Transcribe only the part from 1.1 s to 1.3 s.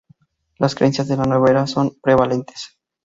la